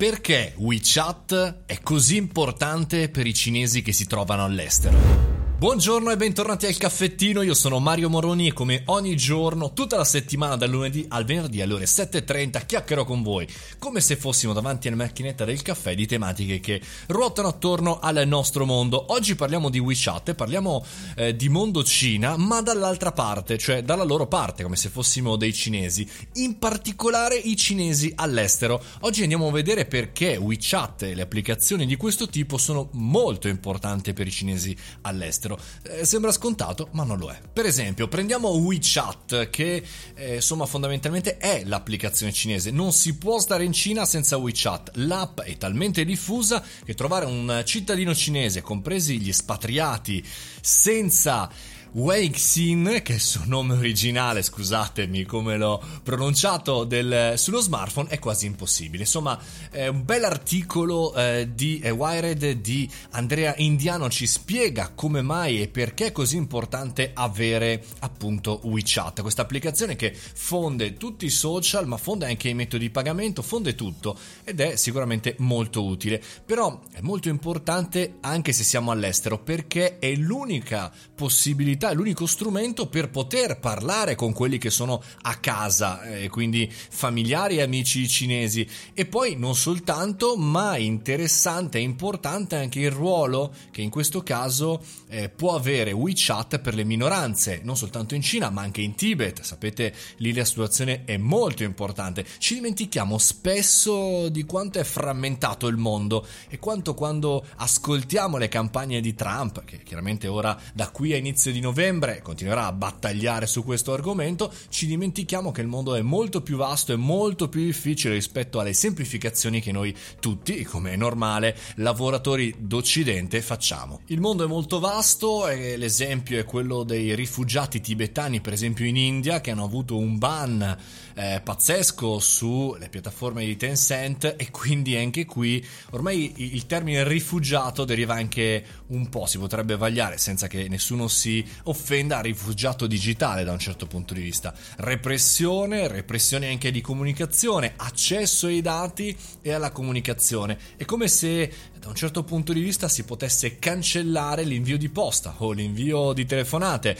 [0.00, 5.29] Perché WeChat è così importante per i cinesi che si trovano all'estero?
[5.60, 10.06] Buongiorno e bentornati al caffettino, io sono Mario Moroni e come ogni giorno, tutta la
[10.06, 13.46] settimana dal lunedì al venerdì alle ore 7.30 chiacchierò con voi,
[13.78, 18.64] come se fossimo davanti alla macchinetta del caffè di tematiche che ruotano attorno al nostro
[18.64, 19.12] mondo.
[19.12, 20.82] Oggi parliamo di WeChat, parliamo
[21.14, 25.52] eh, di mondo Cina, ma dall'altra parte, cioè dalla loro parte, come se fossimo dei
[25.52, 28.82] cinesi, in particolare i cinesi all'estero.
[29.00, 34.14] Oggi andiamo a vedere perché WeChat e le applicazioni di questo tipo sono molto importanti
[34.14, 35.58] per i cinesi all'estero all'estero.
[35.82, 37.38] Eh, sembra scontato, ma non lo è.
[37.52, 39.82] Per esempio, prendiamo WeChat, che
[40.14, 42.70] eh, insomma fondamentalmente è l'applicazione cinese.
[42.70, 44.92] Non si può stare in Cina senza WeChat.
[44.94, 50.24] L'app è talmente diffusa che trovare un cittadino cinese, compresi gli espatriati,
[50.60, 51.50] senza
[51.92, 58.20] Xin, che è il suo nome originale, scusatemi come l'ho pronunciato del, sullo smartphone, è
[58.20, 59.02] quasi impossibile.
[59.02, 59.36] Insomma,
[59.70, 65.66] è un bel articolo eh, di Wired di Andrea Indiano ci spiega come mai e
[65.66, 71.96] perché è così importante avere appunto WeChat, questa applicazione che fonde tutti i social, ma
[71.96, 76.22] fonde anche i metodi di pagamento, fonde tutto ed è sicuramente molto utile.
[76.46, 82.88] Però è molto importante anche se siamo all'estero perché è l'unica possibilità è l'unico strumento
[82.88, 88.68] per poter parlare con quelli che sono a casa, eh, quindi familiari e amici cinesi.
[88.92, 94.82] E poi non soltanto, ma interessante e importante anche il ruolo che in questo caso
[95.08, 99.40] eh, può avere WeChat per le minoranze, non soltanto in Cina, ma anche in Tibet.
[99.40, 102.26] Sapete, lì la situazione è molto importante.
[102.38, 109.00] Ci dimentichiamo spesso di quanto è frammentato il mondo e quanto quando ascoltiamo le campagne
[109.00, 113.46] di Trump, che chiaramente ora da qui a inizio di novembre novembre continuerà a battagliare
[113.46, 117.64] su questo argomento, ci dimentichiamo che il mondo è molto più vasto e molto più
[117.64, 124.00] difficile rispetto alle semplificazioni che noi tutti, come è normale, lavoratori d'Occidente facciamo.
[124.06, 128.96] Il mondo è molto vasto e l'esempio è quello dei rifugiati tibetani, per esempio in
[128.96, 130.76] India, che hanno avuto un ban
[131.14, 138.14] eh, pazzesco sulle piattaforme di Tencent e quindi anche qui ormai il termine rifugiato deriva
[138.14, 143.52] anche un po', si potrebbe vagliare senza che nessuno si offenda a rifugiato digitale da
[143.52, 144.54] un certo punto di vista.
[144.76, 150.58] Repressione, repressione anche di comunicazione, accesso ai dati e alla comunicazione.
[150.76, 155.34] È come se da un certo punto di vista si potesse cancellare l'invio di posta
[155.38, 156.96] o l'invio di telefonate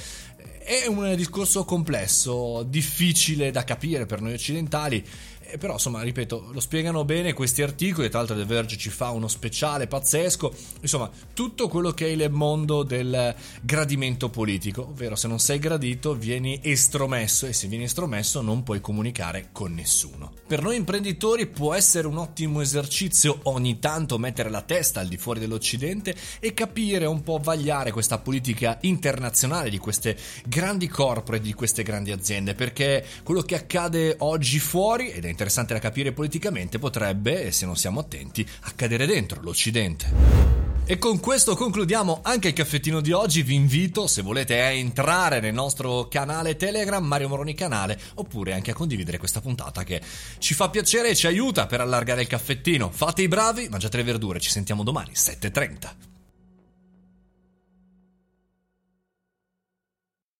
[0.62, 5.04] è un discorso complesso, difficile da capire per noi occidentali
[5.53, 9.11] eh, però insomma ripeto lo spiegano bene questi articoli tra l'altro The Verge ci fa
[9.11, 10.53] uno speciale pazzesco.
[10.81, 16.15] Insomma tutto quello che è il mondo del gradimento politico ovvero se non sei gradito
[16.15, 20.33] vieni estromesso e se vieni estromesso non puoi comunicare con nessuno.
[20.47, 25.16] Per noi imprenditori può essere un ottimo esercizio ogni tanto mettere la testa al di
[25.16, 30.16] fuori dell'occidente e capire un po' vagliare questa politica internazionale di queste
[30.47, 35.73] grandi corporate di queste grandi aziende perché quello che accade oggi fuori ed è interessante
[35.73, 40.69] da capire politicamente, potrebbe, se non siamo attenti, accadere dentro l'Occidente.
[40.84, 43.43] E con questo concludiamo anche il caffettino di oggi.
[43.43, 48.73] Vi invito, se volete, a entrare nel nostro canale Telegram, Mario Moroni Canale, oppure anche
[48.73, 50.03] a condividere questa puntata che
[50.39, 52.91] ci fa piacere e ci aiuta per allargare il caffettino.
[52.91, 56.09] Fate i bravi, mangiate le verdure, ci sentiamo domani, 7.30.